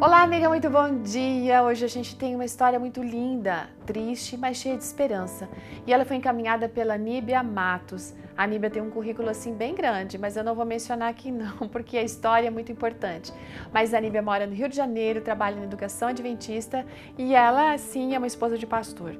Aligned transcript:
Olá, 0.00 0.22
amiga, 0.22 0.48
muito 0.48 0.70
bom 0.70 1.02
dia. 1.02 1.60
Hoje 1.64 1.84
a 1.84 1.88
gente 1.88 2.14
tem 2.14 2.32
uma 2.32 2.44
história 2.44 2.78
muito 2.78 3.02
linda, 3.02 3.68
triste, 3.84 4.36
mas 4.36 4.56
cheia 4.58 4.76
de 4.76 4.84
esperança. 4.84 5.48
E 5.84 5.92
ela 5.92 6.04
foi 6.04 6.14
encaminhada 6.14 6.68
pela 6.68 6.96
Níbia 6.96 7.42
Matos. 7.42 8.14
A 8.36 8.46
Níbia 8.46 8.70
tem 8.70 8.80
um 8.80 8.90
currículo 8.90 9.28
assim 9.28 9.52
bem 9.54 9.74
grande, 9.74 10.16
mas 10.16 10.36
eu 10.36 10.44
não 10.44 10.54
vou 10.54 10.64
mencionar 10.64 11.08
aqui 11.08 11.32
não, 11.32 11.66
porque 11.66 11.98
a 11.98 12.02
história 12.04 12.46
é 12.46 12.50
muito 12.50 12.70
importante. 12.70 13.32
Mas 13.72 13.92
a 13.92 14.00
Níbia 14.00 14.22
mora 14.22 14.46
no 14.46 14.54
Rio 14.54 14.68
de 14.68 14.76
Janeiro, 14.76 15.20
trabalha 15.20 15.56
na 15.56 15.64
educação 15.64 16.06
adventista 16.06 16.86
e 17.18 17.34
ela 17.34 17.76
sim 17.76 18.14
é 18.14 18.18
uma 18.18 18.26
esposa 18.28 18.56
de 18.56 18.68
pastor. 18.68 19.16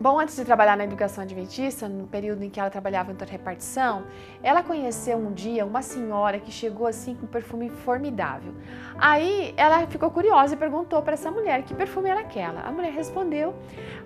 Bom, 0.00 0.20
antes 0.20 0.36
de 0.36 0.44
trabalhar 0.44 0.76
na 0.76 0.84
educação 0.84 1.24
adventista, 1.24 1.88
no 1.88 2.06
período 2.06 2.44
em 2.44 2.48
que 2.48 2.60
ela 2.60 2.70
trabalhava 2.70 3.10
em 3.10 3.16
repartição, 3.28 4.04
ela 4.44 4.62
conheceu 4.62 5.18
um 5.18 5.32
dia 5.32 5.66
uma 5.66 5.82
senhora 5.82 6.38
que 6.38 6.52
chegou 6.52 6.86
assim 6.86 7.16
com 7.16 7.26
um 7.26 7.28
perfume 7.28 7.68
formidável. 7.68 8.54
Aí 8.96 9.52
ela 9.56 9.84
ficou 9.88 10.08
curiosa 10.12 10.54
e 10.54 10.56
perguntou 10.56 11.02
para 11.02 11.14
essa 11.14 11.32
mulher 11.32 11.64
que 11.64 11.74
perfume 11.74 12.08
era 12.08 12.20
aquela. 12.20 12.60
A 12.60 12.70
mulher 12.70 12.92
respondeu. 12.92 13.56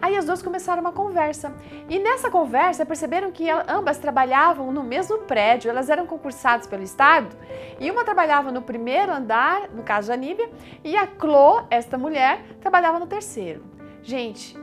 Aí 0.01 0.17
as 0.17 0.25
duas 0.25 0.41
começaram 0.41 0.81
uma 0.81 0.93
conversa. 0.93 1.53
E 1.91 1.99
nessa 1.99 2.31
conversa 2.31 2.87
perceberam 2.87 3.31
que 3.31 3.51
ambas 3.51 3.99
trabalhavam 3.99 4.73
no 4.73 4.83
mesmo 4.83 5.19
prédio, 5.19 5.69
elas 5.69 5.91
eram 5.91 6.07
concursadas 6.07 6.67
pelo 6.67 6.83
Estado, 6.83 7.37
e 7.79 7.91
uma 7.91 8.03
trabalhava 8.03 8.51
no 8.51 8.63
primeiro 8.63 9.13
andar, 9.13 9.69
no 9.69 9.83
caso 9.83 10.11
a 10.11 10.17
Níbia, 10.17 10.49
e 10.83 10.97
a 10.97 11.07
Clô, 11.07 11.65
esta 11.69 11.99
mulher, 11.99 12.43
trabalhava 12.63 12.99
no 12.99 13.07
terceiro. 13.07 13.63
Gente, 14.03 14.59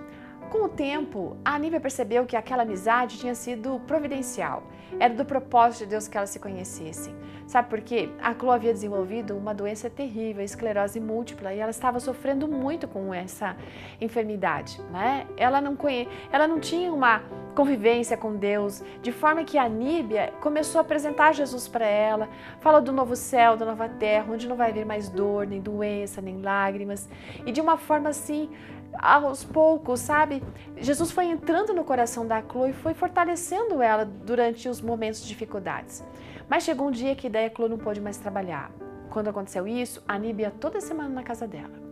com 0.50 0.64
o 0.64 0.70
tempo, 0.70 1.38
a 1.46 1.56
Aníbia 1.56 1.80
percebeu 1.80 2.26
que 2.26 2.36
aquela 2.36 2.64
amizade 2.64 3.20
tinha 3.20 3.36
sido 3.36 3.80
providencial. 3.88 4.64
Era 5.00 5.14
do 5.14 5.24
propósito 5.24 5.84
de 5.84 5.92
Deus 5.92 6.08
que 6.08 6.18
elas 6.18 6.32
se 6.32 6.40
conhecessem. 6.40 7.16
Sabe 7.46 7.70
por 7.70 7.82
quê? 7.82 8.10
A 8.22 8.34
Chloe 8.34 8.56
havia 8.56 8.74
desenvolvido 8.74 9.38
uma 9.38 9.54
doença 9.54 9.90
terrível, 9.90 10.44
esclerose 10.44 11.00
múltipla, 11.00 11.54
e 11.54 11.60
ela 11.60 11.72
estava 11.72 12.00
sofrendo 12.00 12.48
muito 12.48 12.88
com 12.88 13.14
essa 13.14 13.56
enfermidade. 14.02 14.82
Né? 14.92 15.26
Ela, 15.38 15.62
não 15.62 15.76
conhe... 15.76 16.08
ela 16.32 16.48
não 16.48 16.60
tinha 16.60 16.92
uma 16.92 17.22
convivência 17.56 18.16
com 18.16 18.36
Deus, 18.36 18.84
de 19.02 19.12
forma 19.12 19.44
que 19.44 19.58
a 19.58 19.64
Aníbia 19.64 20.34
começou 20.42 20.80
a 20.80 20.82
apresentar 20.82 21.34
Jesus 21.34 21.68
para 21.68 21.86
ela, 21.86 22.30
fala 22.60 22.80
do 22.80 22.92
novo 22.92 23.16
céu, 23.16 23.58
da 23.58 23.66
nova 23.66 23.90
terra, 23.90 24.32
onde 24.32 24.48
não 24.48 24.56
vai 24.56 24.70
haver 24.70 24.86
mais 24.86 25.10
dor, 25.10 25.46
nem 25.46 25.60
doença, 25.60 26.22
nem 26.22 26.42
lágrimas, 26.42 27.10
e 27.46 27.52
de 27.52 27.60
uma 27.60 27.78
forma 27.78 28.10
assim 28.10 28.50
aos 28.98 29.44
poucos, 29.44 30.00
sabe? 30.00 30.44
Jesus 30.78 31.12
foi 31.12 31.26
entrando 31.26 31.74
no 31.74 31.84
coração 31.84 32.26
da 32.26 32.42
Chloe 32.42 32.72
e 32.72 32.74
foi 32.74 32.94
fortalecendo 32.94 33.82
ela 33.82 34.06
durante 34.06 34.68
os 34.68 34.82
momentos 34.82 35.22
de 35.22 35.28
dificuldades. 35.28 36.04
Mas 36.50 36.64
chegou 36.64 36.88
um 36.88 36.92
dia 36.92 37.16
que 37.16 37.30
daí 37.30 37.46
a 37.46 37.50
Chloe 37.50 37.70
não 37.70 37.78
pôde 37.78 38.02
mais 38.02 38.18
trabalhar. 38.18 38.72
Quando 39.10 39.30
aconteceu 39.30 39.68
isso, 39.68 40.04
a 40.08 40.16
Aníbia 40.16 40.46
ia 40.46 40.52
toda 40.52 40.82
semana 40.82 41.10
na 41.10 41.24
casa 41.24 41.48
dela. 41.48 41.90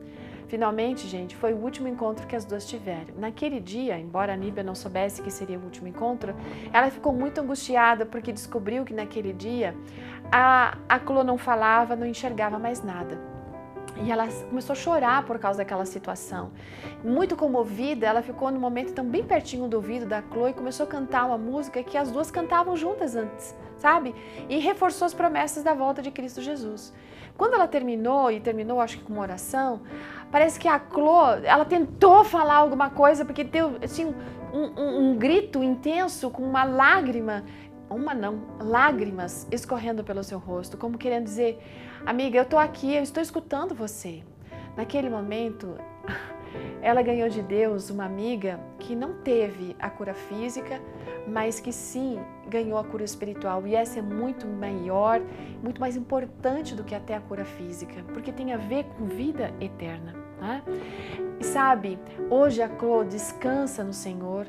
Finalmente, 0.48 1.08
gente, 1.08 1.36
foi 1.36 1.54
o 1.54 1.58
último 1.58 1.90
encontro 1.90 2.26
que 2.26 2.36
as 2.36 2.46
duas 2.46 2.66
tiveram. 2.66 3.16
Naquele 3.18 3.60
dia, 3.60 4.00
embora 4.00 4.32
a 4.32 4.36
Aníbia 4.36 4.64
não 4.64 4.74
soubesse 4.74 5.22
que 5.22 5.30
seria 5.30 5.60
o 5.60 5.64
último 5.64 5.90
encontro, 5.90 6.34
ela 6.72 6.90
ficou 6.90 7.12
muito 7.12 7.42
angustiada 7.42 8.06
porque 8.06 8.32
descobriu 8.32 8.86
que 8.86 8.94
naquele 8.94 9.34
dia 9.34 9.76
a, 10.32 10.78
a 10.88 11.00
Chloe 11.00 11.26
não 11.26 11.38
falava, 11.38 11.96
não 11.96 12.06
enxergava 12.06 12.58
mais 12.58 12.82
nada. 12.82 13.37
E 14.04 14.12
ela 14.12 14.28
começou 14.50 14.74
a 14.74 14.76
chorar 14.76 15.26
por 15.26 15.40
causa 15.40 15.60
daquela 15.60 15.86
situação. 15.86 16.52
Muito 17.04 17.36
comovida, 17.36 18.06
ela 18.06 18.22
ficou 18.22 18.52
no 18.52 18.60
momento 18.60 18.94
tão 18.94 19.06
bem 19.06 19.24
pertinho 19.24 19.68
do 19.68 19.78
ouvido 19.78 20.06
da 20.06 20.22
Chloe 20.22 20.52
e 20.52 20.54
começou 20.54 20.86
a 20.86 20.88
cantar 20.88 21.26
uma 21.26 21.38
música 21.38 21.82
que 21.84 21.98
as 21.98 22.12
duas 22.12 22.30
cantavam 22.30 22.76
juntas 22.76 23.16
antes, 23.16 23.56
sabe? 23.78 24.14
E 24.48 24.60
reforçou 24.60 25.06
as 25.06 25.14
promessas 25.14 25.64
da 25.64 25.74
volta 25.74 26.02
de 26.02 26.12
Cristo 26.12 26.42
Jesus. 26.42 26.94
Quando 27.38 27.54
ela 27.54 27.68
terminou, 27.68 28.32
e 28.32 28.40
terminou 28.40 28.82
acho 28.82 28.98
que 28.98 29.04
com 29.04 29.14
uma 29.14 29.22
oração, 29.22 29.82
parece 30.32 30.60
que 30.60 30.68
a 30.68 30.80
Chloe, 30.80 31.46
ela 31.46 31.66
tentou 31.66 32.24
falar 32.24 32.56
alguma 32.56 32.90
coisa, 32.90 33.24
porque 33.24 33.44
deu 33.44 33.78
assim, 33.84 34.14
um, 34.54 34.82
um, 34.82 35.10
um 35.12 35.18
grito 35.18 35.64
intenso, 35.64 36.30
com 36.30 36.42
uma 36.42 36.64
lágrima 36.64 37.44
uma 37.90 38.14
não, 38.14 38.42
lágrimas 38.60 39.48
escorrendo 39.52 40.04
pelo 40.04 40.24
seu 40.24 40.40
rosto, 40.40 40.78
como 40.78 40.98
querendo 40.98 41.26
dizer: 41.26 41.60
Amiga, 42.06 42.38
eu 42.38 42.44
estou 42.44 42.60
aqui, 42.60 42.96
eu 42.96 43.04
estou 43.04 43.22
escutando 43.22 43.74
você. 43.74 44.24
Naquele 44.76 45.10
momento, 45.10 45.76
ela 46.82 47.02
ganhou 47.02 47.30
de 47.30 47.42
Deus 47.42 47.90
uma 47.90 48.06
amiga 48.06 48.60
que 48.80 48.96
não 48.96 49.14
teve 49.22 49.76
a 49.80 49.90
cura 49.90 50.14
física, 50.14 50.82
mas 51.28 51.60
que 51.60 51.72
sim 51.72 52.20
ganhou 52.48 52.78
a 52.78 52.84
cura 52.84 53.04
espiritual. 53.04 53.66
E 53.66 53.76
essa 53.76 54.00
é 54.00 54.02
muito 54.02 54.48
maior, 54.48 55.22
muito 55.64 55.82
mais 55.82 55.96
importante 55.96 56.76
do 56.76 56.84
que 56.84 56.94
até 56.94 57.16
a 57.16 57.22
cura 57.22 57.46
física, 57.46 58.04
porque 58.14 58.32
tem 58.32 58.54
a 58.54 58.58
ver 58.58 58.84
com 58.98 59.06
vida 59.06 59.54
eterna. 59.60 60.27
Né? 60.40 60.62
E 61.40 61.44
sabe, 61.44 62.00
hoje 62.30 62.62
a 62.62 62.70
Clô 62.70 63.04
descansa 63.04 63.84
no 63.84 63.94
Senhor 63.94 64.48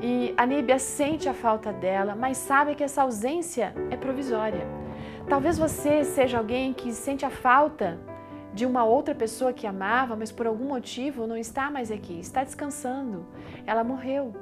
e 0.00 0.34
a 0.36 0.46
Níbia 0.46 0.78
sente 0.78 1.28
a 1.28 1.34
falta 1.34 1.72
dela, 1.72 2.14
mas 2.14 2.36
sabe 2.36 2.74
que 2.74 2.84
essa 2.84 3.02
ausência 3.02 3.74
é 3.90 3.96
provisória. 3.96 4.66
Talvez 5.28 5.58
você 5.58 6.04
seja 6.04 6.38
alguém 6.38 6.72
que 6.72 6.92
sente 6.92 7.24
a 7.24 7.30
falta 7.30 7.98
de 8.52 8.66
uma 8.66 8.84
outra 8.84 9.14
pessoa 9.14 9.52
que 9.52 9.66
amava, 9.66 10.16
mas 10.16 10.32
por 10.32 10.46
algum 10.46 10.66
motivo 10.66 11.26
não 11.26 11.36
está 11.36 11.70
mais 11.70 11.90
aqui, 11.90 12.18
está 12.18 12.42
descansando. 12.42 13.26
Ela 13.66 13.84
morreu. 13.84 14.34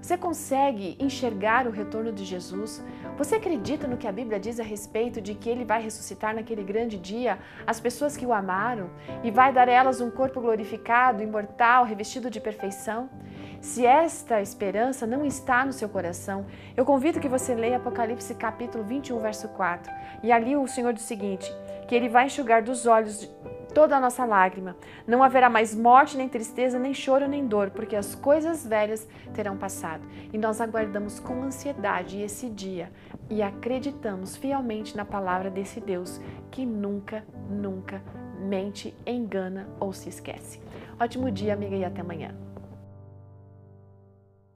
Você 0.00 0.16
consegue 0.16 0.96
enxergar 1.00 1.66
o 1.66 1.70
retorno 1.70 2.12
de 2.12 2.24
Jesus? 2.24 2.84
Você 3.18 3.36
acredita 3.36 3.88
no 3.88 3.96
que 3.96 4.06
a 4.06 4.12
Bíblia 4.12 4.38
diz 4.38 4.60
a 4.60 4.62
respeito 4.62 5.20
de 5.20 5.34
que 5.34 5.48
ele 5.48 5.64
vai 5.64 5.82
ressuscitar 5.82 6.34
naquele 6.34 6.62
grande 6.62 6.96
dia 6.96 7.38
as 7.66 7.80
pessoas 7.80 8.16
que 8.16 8.24
o 8.24 8.32
amaram 8.32 8.90
e 9.24 9.30
vai 9.30 9.52
dar 9.52 9.68
a 9.68 9.72
elas 9.72 10.00
um 10.00 10.10
corpo 10.10 10.40
glorificado, 10.40 11.22
imortal, 11.22 11.84
revestido 11.84 12.30
de 12.30 12.40
perfeição? 12.40 13.08
Se 13.60 13.84
esta 13.84 14.40
esperança 14.40 15.06
não 15.06 15.24
está 15.24 15.64
no 15.64 15.72
seu 15.72 15.88
coração, 15.88 16.46
eu 16.76 16.84
convido 16.84 17.18
que 17.18 17.28
você 17.28 17.54
leia 17.54 17.78
Apocalipse 17.78 18.34
capítulo 18.34 18.84
21, 18.84 19.18
verso 19.18 19.48
4. 19.48 19.92
E 20.22 20.30
ali 20.30 20.54
o 20.54 20.68
Senhor 20.68 20.92
diz 20.92 21.02
o 21.02 21.06
seguinte: 21.06 21.50
que 21.88 21.94
ele 21.94 22.08
vai 22.08 22.26
enxugar 22.26 22.62
dos 22.62 22.86
olhos 22.86 23.28
toda 23.76 23.94
a 23.94 24.00
nossa 24.00 24.24
lágrima. 24.24 24.74
Não 25.06 25.22
haverá 25.22 25.50
mais 25.50 25.74
morte, 25.74 26.16
nem 26.16 26.30
tristeza, 26.30 26.78
nem 26.78 26.94
choro, 26.94 27.28
nem 27.28 27.46
dor, 27.46 27.68
porque 27.68 27.94
as 27.94 28.14
coisas 28.14 28.66
velhas 28.66 29.06
terão 29.34 29.58
passado. 29.58 30.02
E 30.32 30.38
nós 30.38 30.62
aguardamos 30.62 31.20
com 31.20 31.42
ansiedade 31.42 32.18
esse 32.22 32.48
dia 32.48 32.90
e 33.28 33.42
acreditamos 33.42 34.34
fielmente 34.34 34.96
na 34.96 35.04
palavra 35.04 35.50
desse 35.50 35.78
Deus 35.78 36.18
que 36.50 36.64
nunca, 36.64 37.22
nunca 37.50 38.02
mente, 38.40 38.96
engana 39.04 39.68
ou 39.78 39.92
se 39.92 40.08
esquece. 40.08 40.58
Ótimo 40.98 41.30
dia, 41.30 41.52
amiga, 41.52 41.76
e 41.76 41.84
até 41.84 42.00
amanhã. 42.00 42.34